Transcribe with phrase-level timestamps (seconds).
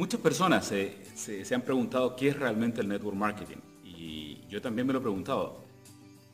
[0.00, 4.94] Muchas personas se, han preguntado qué es realmente el network marketing y yo también me
[4.94, 5.62] lo he preguntado.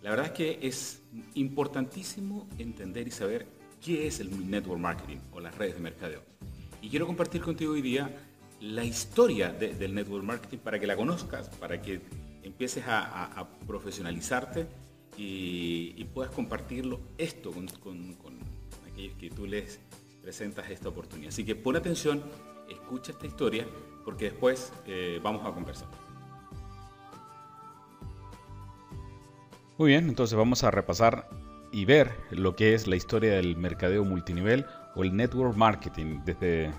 [0.03, 1.03] La verdad es que es
[1.35, 3.45] importantísimo entender y saber
[3.85, 6.23] qué es el network marketing o las redes de mercadeo.
[6.81, 8.09] Y quiero compartir contigo hoy día
[8.61, 12.03] la historia del network marketing para que la conozcas, para que
[12.45, 14.69] empieces a, profesionalizarte
[15.19, 18.39] y, puedas compartirlo esto con, con
[18.93, 19.81] aquellos que tú les
[20.23, 21.31] presentas esta oportunidad.
[21.31, 22.23] Así que pon atención,
[22.69, 23.67] escucha esta historia,
[24.05, 25.89] porque después eh, vamos a conversar.
[29.79, 31.29] Muy bien, entonces vamos a repasar
[31.71, 36.73] y ver lo que es la historia del mercadeo multinivel o el network marketing desde,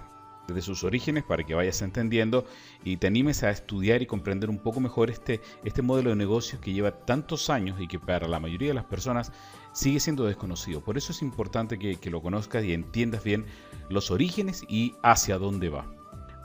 [0.48, 2.46] desde sus orígenes para que vayas entendiendo
[2.84, 6.62] y te animes a estudiar y comprender un poco mejor este, este modelo de negocios
[6.62, 9.32] que lleva tantos años y que para la mayoría de las personas
[9.74, 10.82] sigue siendo desconocido.
[10.82, 13.46] Por eso es importante que, lo conozcas y entiendas bien
[13.90, 15.86] los orígenes y hacia dónde va.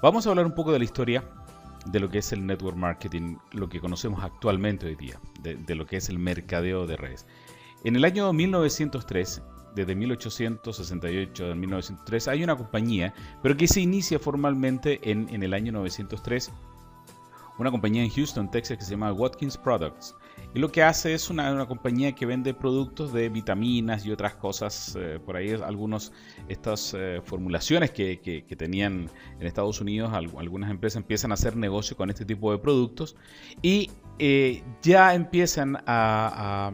[0.03, 1.25] Vamos a hablar un poco de la historia
[1.87, 5.87] de lo que es el network marketing, lo que conocemos actualmente hoy día, de, lo
[5.87, 7.27] que es el mercadeo de redes.
[7.85, 9.43] En el año 1903,
[9.75, 15.55] desde 1868 a 1903, hay una compañía, pero que se inicia formalmente en, en el
[15.55, 16.53] año 903
[17.59, 20.15] una compañía en Houston, Texas, que se llama Watkins Products.
[20.55, 24.97] Y lo que hace es una, compañía que vende productos de vitaminas y otras cosas,
[24.99, 26.13] eh, por ahí algunos,
[26.49, 32.11] estas eh, formulaciones que, tenían en Estados Unidos, algunas empresas empiezan a hacer negocio con
[32.11, 33.17] este tipo de productos
[33.63, 36.73] y eh, ya empiezan a,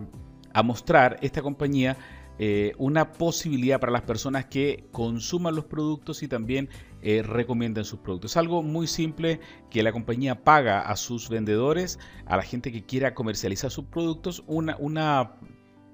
[0.52, 1.96] a mostrar esta compañía
[2.38, 6.68] eh, una posibilidad para las personas que consuman los productos y también
[7.02, 8.32] eh, recomienden sus productos.
[8.32, 12.84] Es algo muy simple que la compañía paga a sus vendedores, a la gente que
[12.84, 15.36] quiera comercializar sus productos, una, una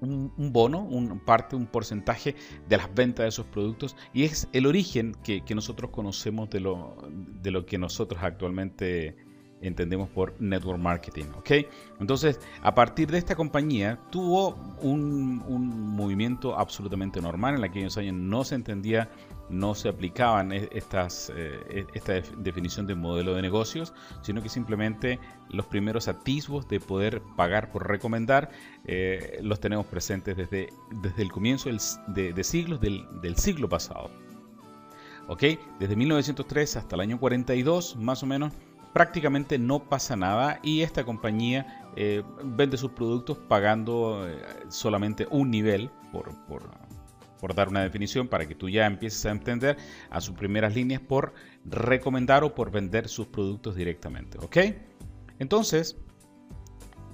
[0.01, 2.35] un, bono, un parte, un porcentaje
[2.67, 6.59] de las ventas de esos productos y es el origen que, que nosotros conocemos de
[6.59, 9.24] lo, de lo que nosotros actualmente
[9.61, 11.25] entendemos por network marketing.
[11.37, 11.51] ¿ok?
[11.99, 15.35] Entonces, a partir de esta compañía, tuvo un,
[15.95, 17.55] movimiento absolutamente normal.
[17.55, 19.09] En aquellos años no se entendía,
[19.49, 24.49] no se aplicaban e, estas, eh, e, esta definición de modelo de negocios, sino que
[24.49, 28.49] simplemente los primeros atisbos de poder pagar por recomendar
[28.85, 30.69] eh, los tenemos presentes desde,
[31.01, 31.69] desde el comienzo
[32.07, 34.11] de, siglos del, del siglo pasado.
[35.27, 35.43] ¿Ok?
[35.79, 38.53] Desde 1903 hasta el año 42, más o menos,
[38.95, 45.51] prácticamente no pasa nada y esta compañía eh, vende sus productos pagando eh, solamente un
[45.51, 49.75] nivel por, dar una definición para que tú ya empieces a entender
[50.09, 51.33] a sus primeras líneas por
[51.65, 54.37] recomendar o por vender sus productos directamente.
[54.37, 54.57] ¿Ok?
[55.39, 55.97] Entonces,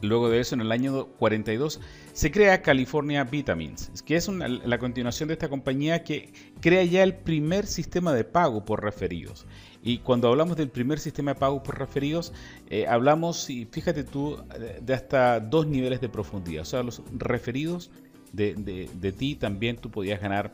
[0.02, 1.80] luego de eso, en el año 42,
[2.14, 7.16] se crea California Vitamins, que es la continuación de esta compañía que crea ya el
[7.16, 9.46] primer sistema de pago por referidos.
[9.84, 12.34] Y cuando hablamos del primer sistema de pago por referidos,
[12.70, 14.38] eh, hablamos, y fíjate tú,
[14.82, 16.62] de hasta dos niveles de profundidad.
[16.62, 17.90] O sea, los referidos
[18.32, 20.54] de, ti también tú podías ganar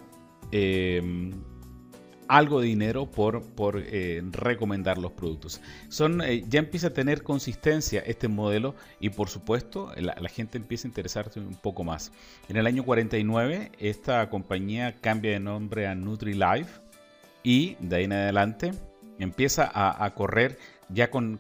[0.51, 1.33] em,
[2.27, 5.61] algo de dinero por, por eh, recomendar los productos.
[5.89, 10.87] Son, eh, ya empieza a tener consistencia este modelo y por supuesto la, gente empieza
[10.87, 12.11] a interesarse un poco más.
[12.49, 16.81] En el año 49 esta compañía cambia de nombre a NutriLife
[17.43, 18.71] y de ahí en adelante
[19.19, 20.57] empieza a, correr
[20.89, 21.39] ya con,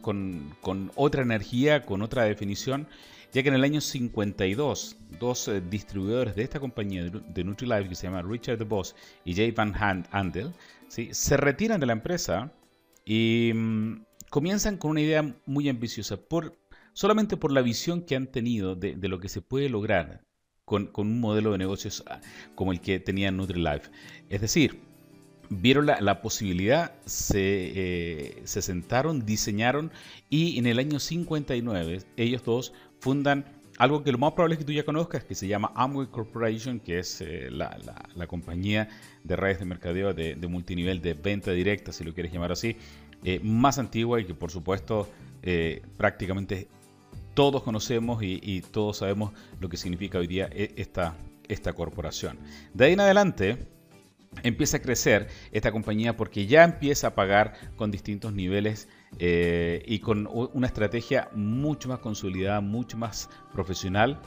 [0.95, 2.87] otra energía, con otra definición,
[3.33, 7.95] ya que en el año 52, dos eh, distribuidores de esta compañía de NutriLife, que
[7.95, 9.73] se llama Richard DeVos y Jay Van
[10.11, 10.53] Handel,
[10.87, 12.51] se retiran de la empresa
[13.05, 16.57] y mm, comienzan con una idea muy ambiciosa, por,
[16.93, 20.23] solamente por la visión que han tenido de, lo que se puede lograr
[20.65, 22.19] con, con, un modelo de negocios ah,
[22.55, 23.89] como el que tenía NutriLife.
[24.29, 24.81] Es decir,
[25.49, 26.93] vieron la, posibilidad,
[27.33, 29.91] eh, se, sentaron, diseñaron
[30.29, 33.45] y en el año 59 ellos dos fundan
[33.77, 36.79] algo que lo más probable es que tú ya conozcas, que se llama Amway Corporation,
[36.79, 38.89] que es eh, la, compañía
[39.23, 42.77] de redes de mercadeo de, multinivel de venta directa, si lo quieres llamar así,
[43.23, 45.07] eh, más antigua y que por supuesto
[45.95, 46.67] prácticamente
[47.33, 49.31] todos conocemos y, y, todos sabemos
[49.61, 51.15] lo que significa hoy día esta,
[51.47, 52.37] esta corporación.
[52.73, 53.57] De ahí en adelante,
[54.43, 58.87] empieza a crecer esta compañía porque ya empieza a pagar con distintos niveles
[59.19, 64.19] eh, y con una estrategia mucho más consolidada, mucho más profesional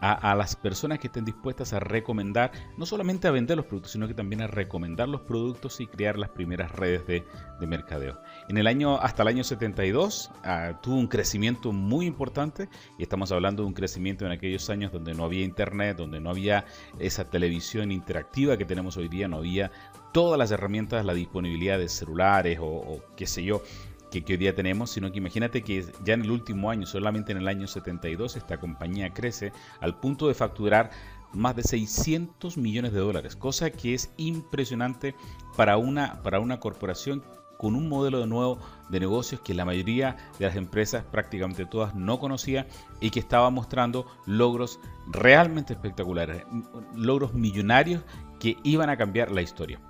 [0.00, 4.06] a, las personas que estén dispuestas a recomendar, no solamente a vender los productos, sino
[4.06, 7.24] que también a recomendar los productos y crear las primeras redes de,
[7.66, 8.18] mercadeo.
[8.48, 13.30] En el año, hasta el año 72 ah, tuvo un crecimiento muy importante y estamos
[13.30, 16.64] hablando de un crecimiento en aquellos años donde no había internet, donde no había
[16.98, 19.70] esa televisión interactiva que tenemos hoy día, no había
[20.12, 23.62] todas las herramientas, la disponibilidad de celulares o, qué sé yo,
[24.10, 27.38] que, hoy día tenemos, sino que imagínate que ya en el último año, solamente en
[27.38, 30.90] el año 72, esta compañía crece al punto de facturar
[31.32, 35.14] más de 600 millones de dólares, cosa que es impresionante
[35.56, 37.22] para una, para una corporación
[37.58, 38.58] con un modelo de nuevo
[38.88, 42.66] de negocios que la mayoría de las empresas, prácticamente todas, no conocía
[43.00, 44.78] y que estaba mostrando logros
[45.08, 46.44] realmente espectaculares,
[46.94, 48.02] logros millonarios
[48.38, 49.80] que iban a cambiar la historia.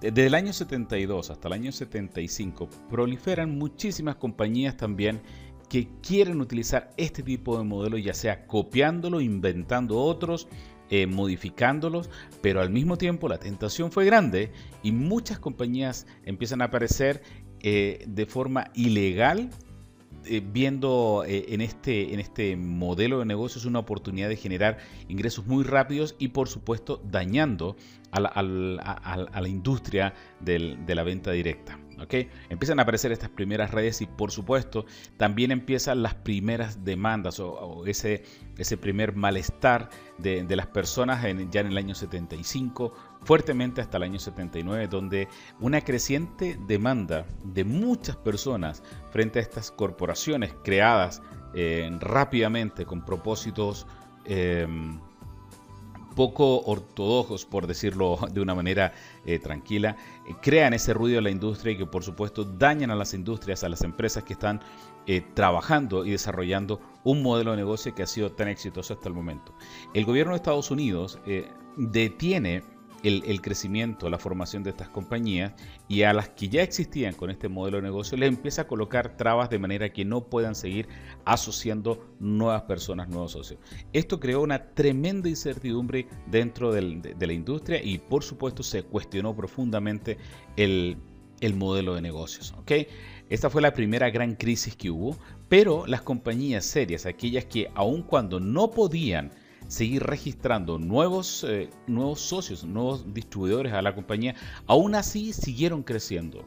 [0.00, 5.22] Desde el año 72 hasta el año 75 proliferan muchísimas compañías también
[5.70, 10.48] que quieren utilizar este tipo de modelo, ya sea copiándolo, inventando otros,
[10.90, 12.10] eh, modificándolos,
[12.42, 14.52] pero al mismo tiempo la tentación fue grande
[14.82, 17.22] y muchas compañías empiezan a aparecer
[17.60, 19.50] eh, de forma ilegal
[20.28, 24.78] eh, viendo en, este, en este modelo de negocios una oportunidad de generar
[25.08, 27.76] ingresos muy rápidos y por supuesto dañando
[28.10, 31.78] a la, industria de la venta directa.
[32.48, 34.84] Empiezan a aparecer estas primeras redes y por supuesto
[35.16, 38.24] también empiezan las primeras demandas o, ese,
[38.58, 39.88] ese primer malestar
[40.18, 45.28] de, las personas ya en el año 75, fuertemente hasta el año 79, donde
[45.60, 51.22] una creciente demanda de muchas personas frente a estas corporaciones creadas
[51.54, 53.86] eh, rápidamente con propósitos
[54.24, 55.00] em,
[56.16, 58.92] poco ortodoxos, por decirlo de una manera
[59.24, 59.96] eh, tranquila,
[60.26, 63.62] eh, crean ese ruido en la industria y que por supuesto dañan a las industrias,
[63.62, 64.60] a las empresas que están
[65.06, 69.14] eh, trabajando y desarrollando un modelo de negocio que ha sido tan exitoso hasta el
[69.14, 69.54] momento.
[69.94, 71.20] El gobierno de Estados Unidos
[71.76, 72.64] detiene
[73.08, 75.52] el, crecimiento, la formación de estas compañías
[75.88, 79.16] y a las que ya existían con este modelo de negocio les empieza a colocar
[79.16, 80.88] trabas de manera que no puedan seguir
[81.24, 83.60] asociando nuevas personas, nuevos socios.
[83.92, 90.18] Esto creó una tremenda incertidumbre dentro de, la industria y por supuesto se cuestionó profundamente
[90.56, 90.96] el,
[91.54, 92.54] modelo de negocios.
[92.58, 92.88] ¿okay?
[93.28, 95.16] Esta fue la primera gran crisis que hubo,
[95.48, 99.30] pero las compañías serias, aquellas que aun cuando no podían
[99.68, 104.34] seguir registrando nuevos, eh, nuevos socios, nuevos distribuidores a la compañía,
[104.66, 106.44] aún así siguieron creciendo.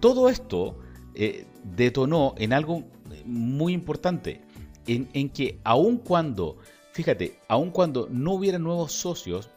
[0.00, 0.78] Todo esto
[1.14, 1.46] eh,
[1.76, 2.84] detonó en algo
[3.24, 4.42] muy importante,
[4.86, 6.58] en, que aun cuando,
[6.92, 9.50] fíjate, aun cuando no hubiera nuevos socios,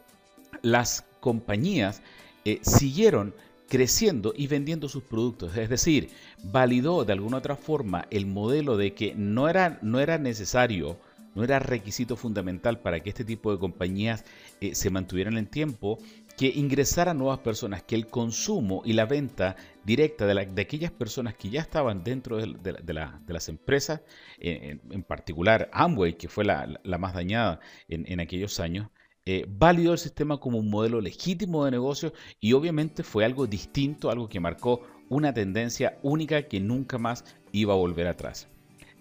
[0.61, 2.01] las compañías
[2.45, 3.33] eh, siguieron
[3.67, 5.57] creciendo y vendiendo sus productos.
[5.57, 6.09] Es decir,
[6.43, 10.97] validó de alguna otra forma el modelo de que no era, no era necesario
[11.35, 14.25] no era requisito fundamental para que este tipo de compañías
[14.61, 15.99] eh, se mantuvieran en tiempo
[16.37, 21.49] que ingresaran nuevas personas, que el consumo y la venta directa de, aquellas personas que
[21.49, 22.93] ya estaban dentro de,
[23.27, 24.01] las empresas,
[24.39, 28.89] en, particular Amway, que fue la, más dañada en, aquellos años,
[29.25, 34.09] eh, validó el sistema como un modelo legítimo de negocio y obviamente fue algo distinto,
[34.09, 38.49] algo que marcó una tendencia única que nunca más iba a volver atrás.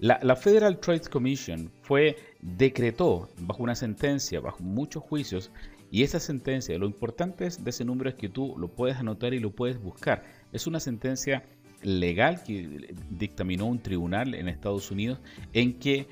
[0.02, 5.52] La, Federal Trade Commission fue, decretó bajo una sentencia, bajo muchos juicios,
[5.92, 9.38] y esa sentencia, lo importante de ese número es que tú lo puedes anotar y
[9.38, 10.24] lo puedes buscar.
[10.52, 11.44] Es una sentencia
[11.84, 15.20] legal que dictaminó un tribunal en Estados Unidos
[15.52, 16.08] en que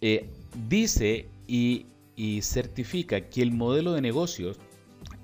[0.00, 0.30] eh,
[0.66, 1.84] dice y,
[2.40, 4.58] certifica que el modelo de negocios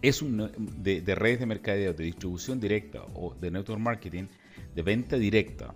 [0.02, 0.50] es un,
[0.82, 4.24] de, de redes de mercadeo, de distribución directa o de network marketing,
[4.74, 5.74] de venta directa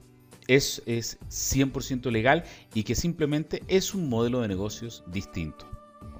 [0.48, 5.66] es, es 100% legal y que simplemente es un modelo de negocios distinto.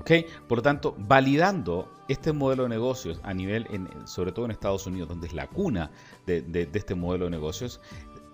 [0.00, 0.26] ¿Okay?
[0.46, 4.86] Por lo tanto, validando este modelo de negocios a nivel, en, sobre todo en Estados
[4.86, 5.90] Unidos, donde es la cuna
[6.26, 7.80] de, este modelo de negocios,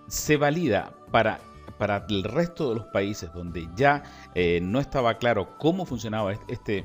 [0.07, 1.41] se valida para,
[1.79, 4.03] para el resto de los países donde ya
[4.35, 6.85] eh, no estaba claro cómo funcionaba este,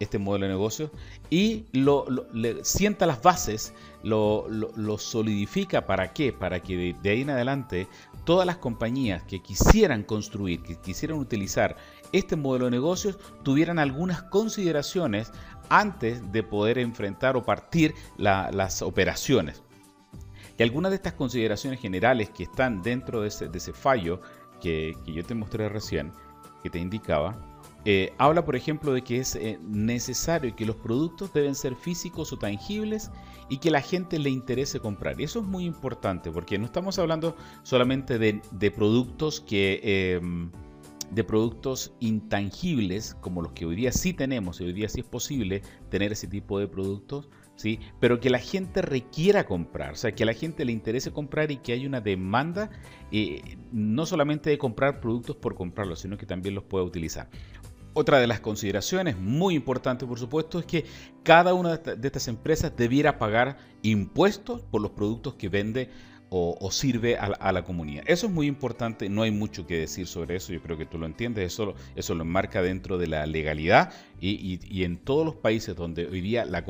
[0.00, 0.90] este modelo de negocio
[1.30, 7.22] y lo, le sienta las bases, lo, lo, solidifica para qué, para que de, ahí
[7.22, 7.88] en adelante
[8.24, 11.76] todas las compañías que quisieran construir, que quisieran utilizar
[12.12, 15.32] este modelo de negocios, tuvieran algunas consideraciones
[15.68, 19.62] antes de poder enfrentar o partir las operaciones.
[20.56, 24.20] Y algunas de estas consideraciones generales que están dentro de ese, de ese fallo
[24.60, 26.12] que, que yo te mostré recién,
[26.62, 27.47] que te indicaba,
[27.90, 32.30] eh, habla, por ejemplo, de que es eh, necesario que los productos deben ser físicos
[32.34, 33.10] o tangibles
[33.48, 35.18] y que la gente le interese comprar.
[35.22, 39.80] Eso es muy importante porque no estamos hablando solamente de, productos que...
[39.82, 40.50] Em,
[41.10, 45.06] de productos intangibles como los que hoy día sí tenemos y hoy día sí es
[45.06, 47.80] posible tener ese tipo de productos, ¿sí?
[47.98, 51.50] pero que la gente requiera comprar, o sea, que a la gente le interese comprar
[51.50, 52.70] y que hay una demanda
[53.10, 57.30] eh, no solamente de comprar productos por comprarlos, sino que también los pueda utilizar.
[57.94, 60.84] Otra de las consideraciones muy importantes, por supuesto, es que
[61.22, 65.90] cada una de estas empresas debiera pagar impuestos por los productos que vende
[66.30, 68.04] o, sirve a la, comunidad.
[68.06, 70.98] Eso es muy importante, no hay mucho que decir sobre eso, yo creo que tú
[70.98, 75.74] lo entiendes, eso, eso lo enmarca dentro de la legalidad y, en todos los países
[75.74, 76.62] donde hoy día las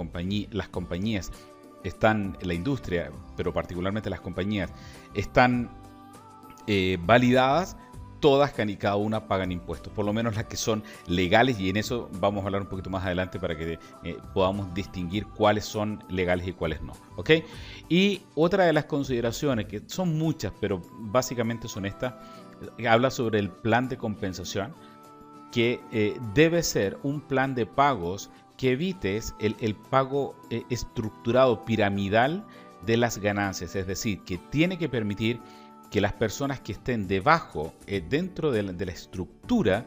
[0.69, 1.33] compañías
[1.83, 4.71] están, la industria, pero particularmente las compañías,
[5.15, 5.71] están
[6.67, 7.77] eh, validadas,
[8.21, 11.77] todas y cada una pagan impuestos, por lo menos las que son legales y en
[11.77, 16.03] eso vamos a hablar un poquito más adelante para que eh, podamos distinguir cuáles son
[16.09, 16.95] legales y cuáles no.
[17.17, 17.31] ¿ok?
[17.89, 22.15] Y otra de las consideraciones, que son muchas, pero básicamente son estas,
[22.89, 24.75] habla sobre el plan de compensación,
[25.53, 32.45] que eh, debe ser un plan de pagos que evites el, pago eh, estructurado piramidal
[32.85, 35.41] de las ganancias, es decir, que tiene que permitir
[35.91, 39.87] que las personas que estén debajo, eh, dentro de la, estructura,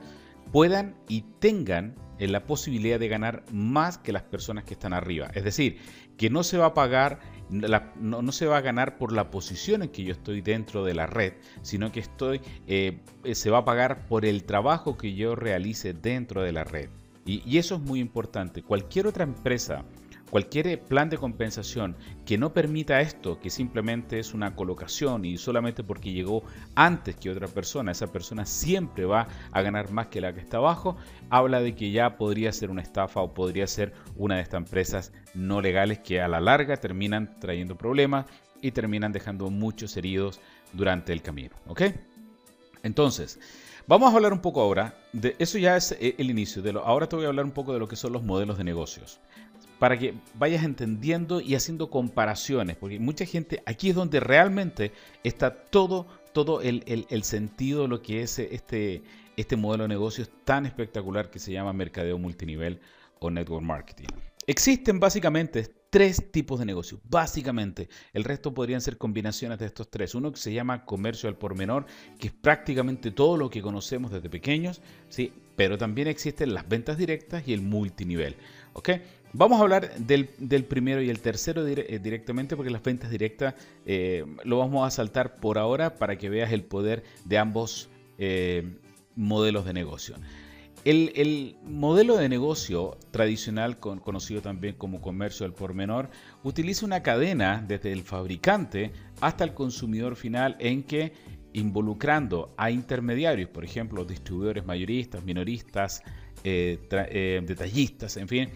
[0.52, 5.30] puedan y tengan eh, la posibilidad de ganar más que las personas que están arriba.
[5.34, 5.78] Es decir,
[6.18, 9.90] que no se va a pagar, no, se va a ganar por la posición en
[9.90, 13.00] que yo estoy dentro de la red, sino que estoy, eh,
[13.34, 16.90] se va a pagar por el trabajo que yo realice dentro de la red.
[17.24, 18.64] y eso es muy importante.
[18.64, 19.86] Cualquier otra empresa
[20.32, 25.84] Cualquier plan de compensación que no permita esto, que simplemente es una colocación y solamente
[25.84, 30.34] porque llegó antes que otra persona, esa persona siempre va a ganar más que la
[30.34, 30.96] que está abajo,
[31.30, 35.12] habla de que ya podría ser una estafa o podría ser una de estas empresas
[35.34, 38.26] no legales que a la larga terminan trayendo problemas
[38.62, 40.40] y terminan dejando muchos heridos
[40.72, 41.58] durante el camino.
[41.68, 41.82] ¿Ok?
[42.84, 43.38] Entonces,
[43.86, 46.62] vamos a hablar un poco ahora de eso ya es eh, el inicio.
[46.62, 48.58] De lo, ahora te voy a hablar un poco de lo que son los modelos
[48.58, 49.20] de negocios
[49.82, 54.92] para que vayas entendiendo y haciendo comparaciones, porque mucha gente, aquí es donde realmente
[55.24, 59.02] está todo, todo el, sentido de lo que es este,
[59.38, 62.80] este modelo de negocios tan espectacular que se llama mercadeo multinivel
[63.18, 64.10] o network marketing.
[64.46, 67.90] Existen básicamente tres tipos de negocios, básicamente.
[68.14, 70.14] El resto podrían ser combinaciones de estos tres.
[70.14, 71.86] Uno que se llama comercio al por menor,
[72.20, 75.34] que es prácticamente todo lo que conocemos desde pequeños, ¿sí?
[75.56, 78.36] pero también existen las ventas directas y el multinivel.
[79.34, 84.26] Vamos a hablar del, primero y el tercero eh, directamente porque las ventas directas eh,
[84.44, 88.76] lo vamos a saltar por ahora para que veas el poder de ambos eh,
[89.16, 90.16] modelos de negocio.
[90.84, 96.10] El, modelo de negocio tradicional, conocido también como comercio al por menor,
[96.44, 101.14] utiliza una cadena desde el fabricante hasta el consumidor final en que
[101.54, 106.02] involucrando a intermediarios, por ejemplo, distribuidores mayoristas, minoristas,
[106.44, 108.50] detallistas, en fin,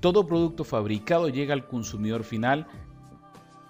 [0.00, 2.66] todo producto fabricado llega al consumidor final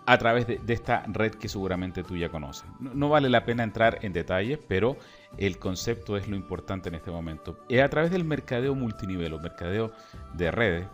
[0.09, 2.65] a través de, esta red que seguramente tú ya conoces.
[2.81, 4.97] No, vale la pena entrar en detalles, pero
[5.37, 7.59] el concepto es lo importante en este momento.
[7.69, 9.93] Y a través del mercadeo multinivel o mercadeo
[10.33, 10.87] de redes,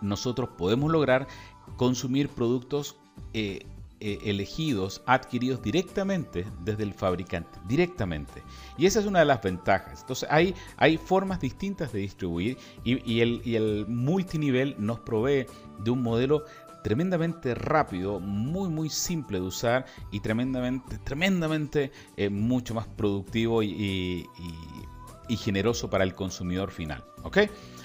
[0.00, 1.26] nosotros podemos lograr
[1.76, 2.96] consumir productos
[3.34, 3.66] eh,
[4.04, 8.42] eh, elegidos, adquiridos directamente desde el fabricante, directamente.
[8.76, 10.00] Y esa es una de las ventajas.
[10.00, 15.46] Entonces hay, hay formas distintas de distribuir y, el, multinivel nos provee
[15.78, 16.46] de un modelo
[16.82, 24.26] tremendamente rápido, muy muy simple de usar y tremendamente, tremendamente eh, mucho más productivo y,
[25.28, 27.04] y, generoso para el consumidor final.
[27.22, 27.38] ¿Ok?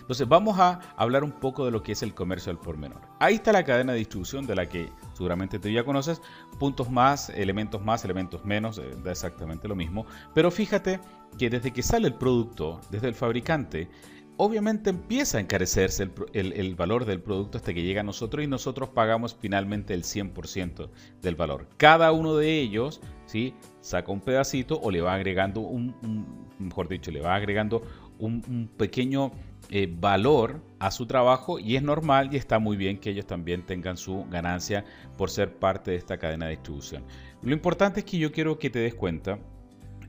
[0.08, 3.02] Entonces vamos a hablar un poco de lo que es el comercio al por menor.
[3.20, 6.22] Ahí está la cadena de distribución de la que seguramente tú ya conoces.
[6.58, 10.06] Puntos más, elementos más, elementos menos, eh, da exactamente lo mismo.
[10.34, 11.02] Pero fíjate
[11.38, 13.90] que desde que sale el producto, desde el fabricante,
[14.38, 18.88] obviamente empieza a encarecerse el, valor del producto hasta que llega a nosotros y nosotros
[18.88, 20.90] pagamos finalmente el 100%
[21.22, 21.68] del valor.
[21.76, 23.56] Cada uno de ellos ¿sí?
[23.82, 27.84] saca un pedacito o le va agregando un, mejor dicho, le va agregando
[28.20, 29.34] un pequeño
[29.70, 33.66] eh, valor a su trabajo y es normal y está muy bien que ellos también
[33.66, 34.86] tengan su ganancia
[35.18, 37.04] por ser parte de esta cadena de distribución.
[37.42, 39.40] Lo importante es que yo quiero que te des cuenta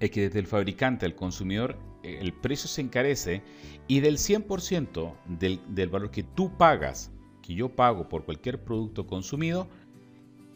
[0.01, 3.43] es que desde el fabricante al consumidor eh, el precio se encarece
[3.89, 7.11] y del 100% del, del valor que tú pagas,
[7.43, 9.69] que yo pago por cualquier producto consumido,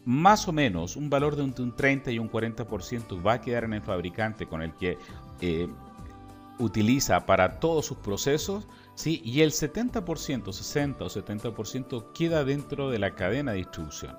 [0.05, 3.73] más o menos un valor de un, 30 y un 40% va a quedar en
[3.73, 4.97] el fabricante con el que
[5.41, 5.67] eh,
[6.59, 9.21] utiliza para todos sus procesos ¿sí?
[9.23, 14.17] y el 70%, 60 o 70% queda dentro de la cadena de distribución.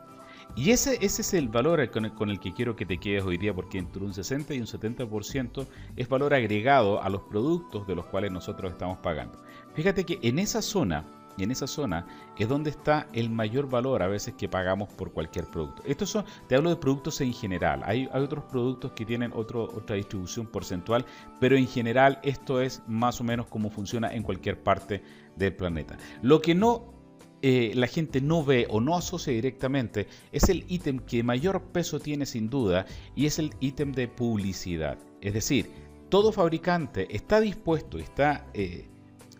[0.56, 3.52] Y ese, ese es el valor con el, que quiero que te quedes hoy día,
[3.52, 5.66] porque entre un 60 y un 70%
[5.96, 9.42] es valor agregado a los productos de los cuales nosotros estamos pagando.
[9.74, 11.04] Fíjate que en esa zona
[11.42, 12.06] en esa zona
[12.38, 15.82] es donde está el mayor valor a veces que pagamos por cualquier producto.
[15.86, 17.82] Estos son, te hablo de productos en general.
[17.84, 21.04] Hay, otros productos que tienen otra distribución porcentual,
[21.40, 25.02] pero en general esto es más o menos como funciona en cualquier parte
[25.36, 25.96] del planeta.
[26.22, 26.94] Lo que no
[27.42, 32.00] eh, la gente no ve o no asocia directamente es el ítem que mayor peso
[32.00, 34.98] tiene sin duda y es el ítem de publicidad.
[35.20, 35.70] Es decir,
[36.08, 38.88] todo fabricante está dispuesto, está eh,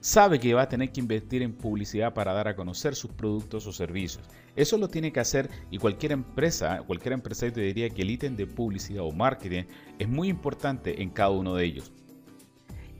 [0.04, 3.66] sabe que va a tener que invertir en publicidad para dar a conocer sus productos
[3.66, 4.22] o servicios.
[4.54, 8.36] Eso lo tiene que hacer y cualquier empresa, cualquier empresario te diría que el ítem
[8.36, 9.62] de publicidad o marketing
[9.98, 11.90] es muy importante en cada uno de ellos.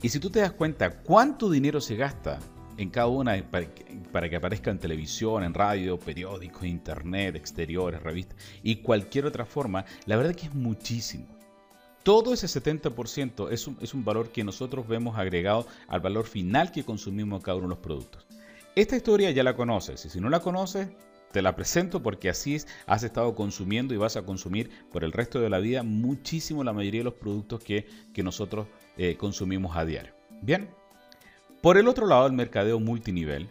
[0.01, 2.39] Y si tú te das cuenta cuánto dinero se gasta
[2.75, 3.35] en cada una
[4.11, 9.85] para que, aparezca en televisión, en radio, periódicos, internet, exteriores, revistas y cualquier otra forma,
[10.07, 11.34] la verdad que es muchísimo.
[12.05, 16.71] Todo ese 70% es un, es un valor que nosotros vemos agregado al valor final
[16.71, 18.27] que consumimos cada uno de los productos.
[18.75, 20.87] Esta historia ya la conoces y si no la conoces,
[21.31, 25.39] te la presento porque así has estado consumiendo y vas a consumir por el resto
[25.39, 30.13] de la vida muchísimo la mayoría de los productos que, nosotros eh, consumimos a diario.
[30.43, 30.69] Bien,
[31.63, 33.49] por el otro lado, el mercadeo multinivel,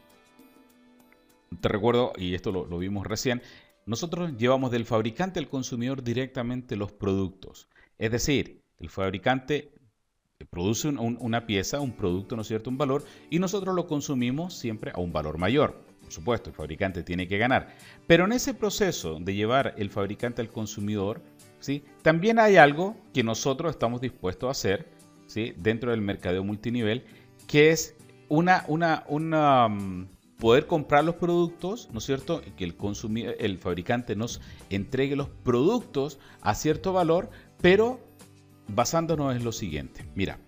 [1.61, 3.43] te recuerdo, y esto lo vimos recién,
[3.85, 7.67] nosotros llevamos del fabricante al consumidor directamente los productos.
[7.99, 9.73] Es decir, el fabricante
[10.51, 14.93] produce una pieza, un producto, ¿no es cierto?, un valor, y nosotros lo consumimos siempre
[14.95, 15.85] a un valor mayor.
[16.01, 17.75] Por supuesto, el fabricante tiene que ganar.
[18.07, 21.23] Pero en ese proceso de llevar el fabricante al consumidor,
[21.61, 21.83] ¿sí?
[22.03, 24.89] también hay algo que nosotros estamos dispuestos a hacer
[25.27, 25.55] ¿sí?
[25.57, 27.05] dentro del mercadeo multinivel,
[27.49, 27.97] que es
[28.29, 30.09] una, una, una, mm,
[30.39, 32.43] poder comprar los productos, ¿no es cierto?
[32.57, 32.75] Que el,
[33.39, 37.31] el fabricante nos entregue los productos a cierto valor,
[37.64, 37.99] pero
[38.68, 40.04] basándonos en lo siguiente.
[40.14, 40.38] Mira,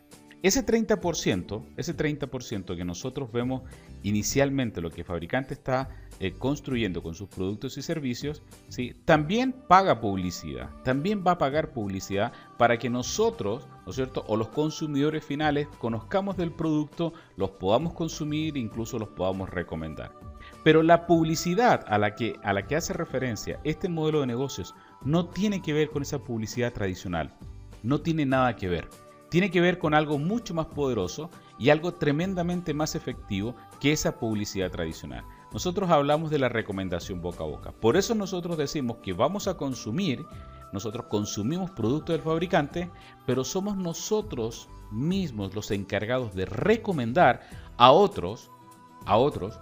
[0.43, 3.63] ese 30%, ese 30% que nosotros vemos
[4.03, 5.89] inicialmente lo que el fabricante está
[6.21, 8.95] eh, construyendo con sus productos y servicios, ¿sí?
[9.07, 14.37] también paga publicidad, también va a pagar publicidad para que nosotros, ¿no es cierto?, o
[14.37, 20.13] los consumidores finales conozcamos del producto, los podamos consumir, incluso los podamos recomendar.
[20.63, 24.75] Pero la publicidad a la que, a la que hace referencia este modelo de negocios
[25.03, 27.35] no tiene que ver con esa publicidad tradicional.
[27.83, 28.89] No tiene nada que ver.
[29.31, 34.19] Tiene que ver con algo mucho más poderoso y algo tremendamente más efectivo que esa
[34.19, 35.25] publicidad tradicional.
[35.53, 37.73] Nosotros hablamos de la recomendación boca a boca.
[37.73, 40.25] Por eso nosotros decimos que vamos a consumir,
[40.73, 42.91] nosotros consumimos productos del fabricante,
[43.27, 47.41] pero somos nosotros mismos los encargados de recomendar
[47.77, 48.51] a otros,
[49.07, 49.59] a otros,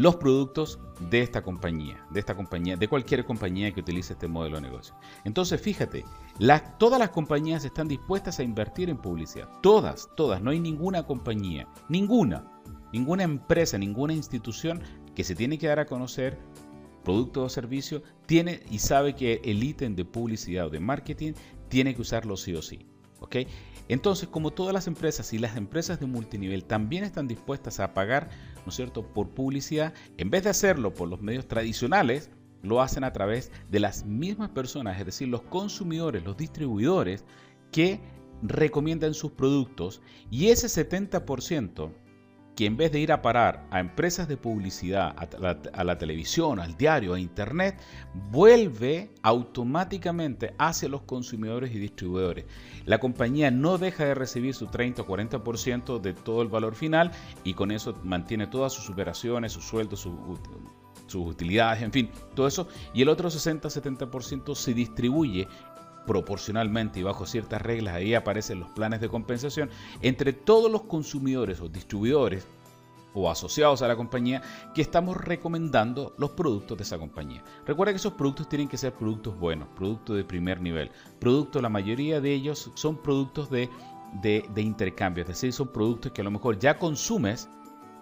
[0.00, 0.78] los productos
[1.10, 4.94] de esta compañía, de esta compañía, de cualquier compañía que utilice este modelo de negocio.
[5.24, 6.06] Entonces, fíjate,
[6.78, 9.50] todas las compañías están dispuestas a invertir en publicidad.
[9.60, 10.40] Todas, todas.
[10.40, 12.50] No hay ninguna compañía, ninguna,
[12.94, 14.80] ninguna empresa, ninguna institución
[15.14, 16.38] que se tiene que dar a conocer
[17.04, 21.34] producto o servicio, tiene y sabe que el ítem de publicidad o de marketing
[21.68, 22.86] tiene que usarlo sí o sí.
[23.20, 23.36] ¿ok?
[23.88, 28.30] Entonces, como todas las empresas y las empresas de multinivel también están dispuestas a pagar,
[28.64, 32.30] ¿no es cierto?, por publicidad, en vez de hacerlo por los medios tradicionales,
[32.62, 37.24] lo hacen a través de las mismas personas, es decir, los consumidores, los distribuidores
[37.72, 38.00] que
[38.42, 41.90] recomiendan sus productos y ese 70%
[42.60, 46.76] que en vez de ir a parar a empresas de publicidad, a la, televisión, al
[46.76, 47.80] diario, a internet,
[48.30, 52.44] vuelve automáticamente hacia los consumidores y distribuidores.
[52.84, 57.12] La compañía no deja de recibir su 30 o 40% de todo el valor final
[57.44, 60.12] y con eso mantiene todas sus operaciones, sus sueldos, sus,
[61.06, 62.68] sus utilidades, en fin, todo eso.
[62.92, 65.48] Y el otro 60-70% se distribuye
[66.10, 69.70] proporcionalmente y bajo ciertas reglas, ahí aparecen los planes de compensación,
[70.02, 72.48] entre todos los consumidores o distribuidores
[73.14, 74.42] o asociados a la compañía
[74.74, 77.44] que estamos recomendando los productos de esa compañía.
[77.64, 80.90] Recuerda que esos productos tienen que ser productos buenos, productos de primer nivel.
[81.20, 83.70] Productos, la mayoría de ellos son productos de,
[84.20, 87.48] de, intercambio, es decir, son productos que a lo mejor ya consumes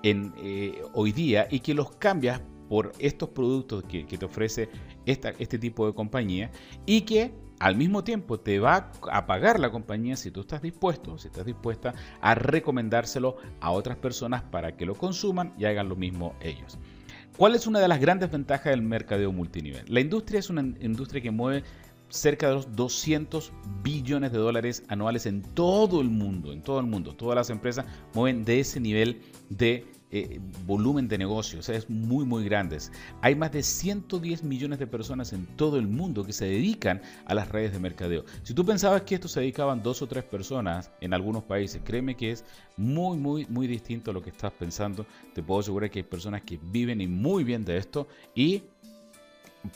[0.03, 2.41] en, eh, hoy día y que los cambias
[2.71, 4.71] por estos productos que, te ofrece
[5.05, 6.51] esta, este tipo de compañía
[6.87, 11.19] y que al mismo tiempo te va a pagar la compañía si tú estás dispuesto,
[11.19, 15.97] si estás dispuesta a recomendárselo a otras personas para que lo consuman y hagan lo
[15.97, 16.79] mismo ellos.
[17.37, 19.85] ¿Cuál es una de las grandes ventajas del mercadeo multinivel?
[19.89, 21.63] La industria es una industria que mueve
[22.09, 26.87] cerca de los 200 billones de dólares anuales en todo el mundo, en todo el
[26.87, 27.15] mundo.
[27.15, 32.43] Todas las empresas mueven de ese nivel de eh, volumen de negocios, es muy muy
[32.43, 32.91] grandes.
[33.21, 37.35] Hay más de 110 millones de personas en todo el mundo que se dedican a
[37.35, 38.25] las redes de mercadeo.
[38.43, 42.17] Si tú pensabas que esto se dedicaban dos o tres personas en algunos países, créeme
[42.17, 42.45] que es
[42.79, 45.05] muy muy muy distinto a lo que estás pensando.
[45.35, 48.63] Te puedo asegurar que hay personas que viven y muy bien de esto y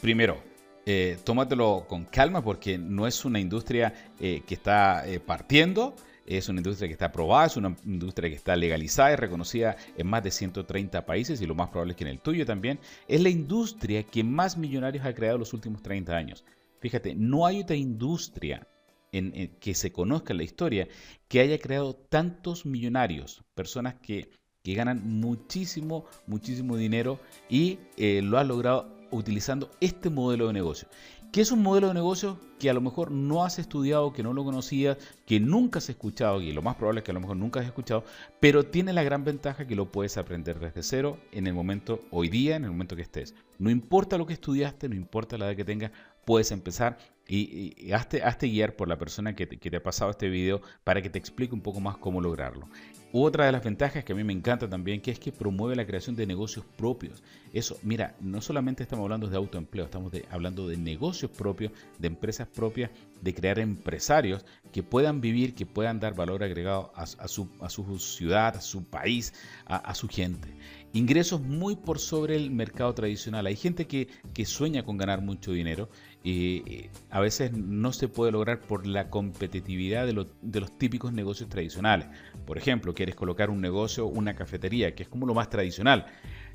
[0.01, 0.42] primero
[0.87, 5.95] eh, tómatelo con calma porque no es una industria eh, que está partiendo
[6.27, 10.07] es una industria que está aprobada, es una industria que está legalizada y reconocida en
[10.07, 12.79] más de 130 países y lo más probable es que en el tuyo también.
[13.09, 16.45] Es la industria que más millonarios ha creado en los últimos 30 años.
[16.81, 18.67] Fíjate, no hay otra industria
[19.13, 20.89] en, que se conozca en la historia
[21.29, 24.31] que haya creado tantos millonarios, personas que,
[24.65, 30.89] ganan muchísimo, muchísimo dinero y eh, lo ha logrado utilizando este modelo de negocio
[31.33, 34.35] que es un modelo de negocio que a lo mejor no has estudiado, que no
[34.35, 37.38] lo conocías, que nunca has escuchado, y lo más probable es que a lo mejor
[37.38, 38.05] nunca has escuchado,
[38.38, 42.29] pero tiene la gran ventaja que lo puedes aprender desde cero en el momento, hoy
[42.29, 43.35] día, en el momento que estés.
[43.59, 45.90] No importa lo que estudiaste, no importa la edad que tengas,
[46.27, 46.99] puedes empezar
[47.35, 51.18] y, hazte, guiar por la persona que te ha pasado este video para que te
[51.18, 52.68] explique un poco más cómo lograrlo.
[53.14, 55.87] Otra de las ventajas que a mí me encanta también, que es que promueve la
[55.87, 57.23] creación de negocios propios.
[57.53, 62.49] Eso, mira, no solamente estamos hablando de autoempleo, estamos hablando de negocios propios, de empresas
[62.49, 62.90] propias,
[63.21, 68.62] de crear empresarios que puedan vivir, que puedan dar valor agregado a, su, ciudad, a
[68.62, 69.35] su país,
[69.66, 70.49] a, su gente.
[70.95, 73.45] Ingresos muy por sobre el mercado tradicional.
[73.45, 75.90] Hay gente que sueña con ganar mucho dinero
[76.25, 80.13] y a veces no se puede lograr por la competitividad de,
[80.61, 82.07] los típicos negocios tradicionales.
[82.47, 86.07] Por ejemplo, quieres colocar un negocio, una cafetería, que es como lo más tradicional.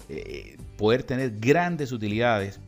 [0.08, 2.62] Eh, poder tener grandes utilidades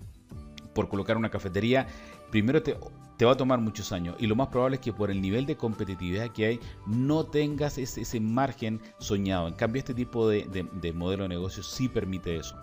[0.73, 1.87] por colocar una cafetería,
[2.31, 2.75] primero te,
[3.25, 5.57] va a tomar muchos años y lo más probable es que por el nivel de
[5.57, 9.47] competitividad que hay no tengas ese, margen soñado.
[9.47, 12.55] En cambio, este tipo de, de modelo de negocio sí permite eso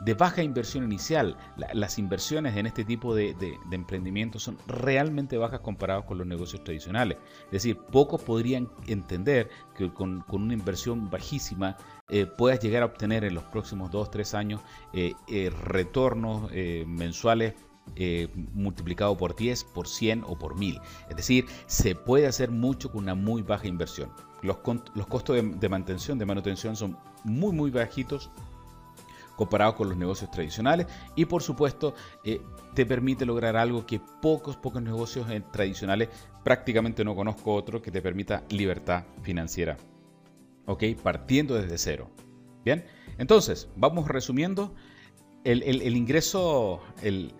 [0.00, 1.36] de baja inversión inicial.
[1.72, 6.62] las inversiones en este tipo de, de, emprendimientos son realmente bajas comparados con los negocios
[6.64, 7.18] tradicionales.
[7.46, 11.76] Es decir, pocos podrían entender que con, una inversión bajísima
[12.08, 14.60] eh, puedas llegar a obtener en los próximos 2-3 años
[14.92, 16.50] eh, eh, retornos
[16.86, 17.54] mensuales
[18.52, 20.80] multiplicado por 10, por 100 o por 1000.
[21.08, 24.10] Es decir, se puede hacer mucho con una muy baja inversión.
[24.42, 24.58] Los,
[24.94, 28.30] los costos de, de mantención, de manutención son muy, muy bajitos
[29.36, 31.94] comparado con los negocios tradicionales y por supuesto
[32.24, 32.40] eh,
[32.74, 36.08] te permite lograr algo que pocos, pocos negocios eh, tradicionales,
[36.42, 39.76] prácticamente no conozco otro que te permita libertad financiera.
[40.64, 40.82] ¿Ok?
[41.02, 42.10] Partiendo desde cero.
[42.64, 42.84] Bien,
[43.18, 44.74] entonces vamos resumiendo.
[45.46, 47.30] El, ingreso, el,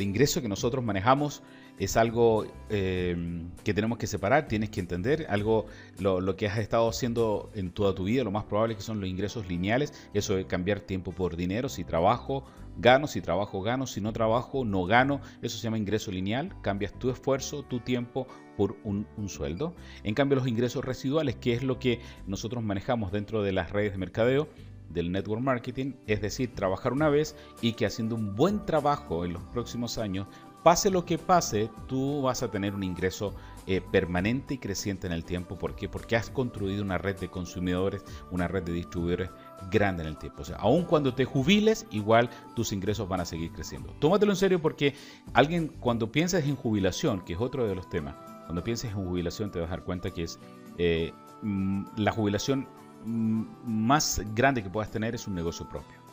[0.00, 1.42] ingreso que nosotros manejamos
[1.76, 5.66] es algo em, que tenemos que separar, tienes que entender, algo
[5.98, 9.00] lo, que has estado haciendo en toda tu vida, lo más probable es que son
[9.00, 12.44] los ingresos lineales, eso de cambiar tiempo por dinero, si trabajo,
[12.78, 16.96] gano, si trabajo, gano, si no trabajo, no gano, eso se llama ingreso lineal, cambias
[16.96, 19.74] tu esfuerzo, tu tiempo por un sueldo.
[20.04, 23.90] En cambio, los ingresos residuales, que es lo que nosotros manejamos dentro de las redes
[23.92, 24.48] de mercadeo,
[24.88, 29.32] del network marketing, es decir, trabajar una vez y que haciendo un buen trabajo en
[29.32, 30.26] los próximos años
[30.66, 33.32] pase lo que pase, tú vas a tener un ingreso
[33.68, 35.56] eh, permanente y creciente en el tiempo.
[35.56, 35.88] ¿Por qué?
[35.88, 39.30] Porque has construido una red de consumidores, una red de distribuidores
[39.70, 40.42] grande en el tiempo.
[40.42, 43.92] O sea, aun cuando te jubiles, igual tus ingresos van a seguir creciendo.
[44.00, 44.94] Tómatelo en serio porque
[45.34, 49.52] alguien, cuando piensas en jubilación, que es otro de los temas, cuando pienses en jubilación
[49.52, 50.40] te vas a dar cuenta que es
[50.78, 52.66] eh, mm, la jubilación
[53.06, 56.06] más grande que puedas tener es un negocio propio.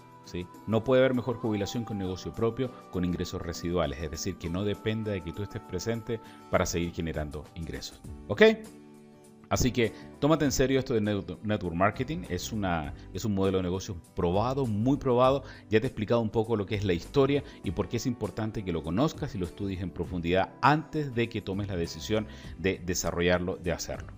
[0.68, 4.50] No puede haber mejor jubilación que un negocio propio con ingresos residuales, es decir, que
[4.50, 8.02] no dependa de que tú estés presente para seguir generando ingresos.
[8.28, 8.42] ¿Ok?
[9.50, 13.64] Así que tómate en serio esto de network marketing, es, una, es un modelo de
[13.64, 17.44] negocio probado, muy probado, ya te he explicado un poco lo que es la historia
[17.64, 21.30] y por qué es importante que lo conozcas y lo estudies en profundidad antes de
[21.30, 22.26] que tomes la decisión
[22.58, 24.12] de desarrollarlo, de hacerlo.